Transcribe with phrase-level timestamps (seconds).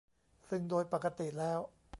[0.49, 1.59] ซึ่งโดยปกติแล้ว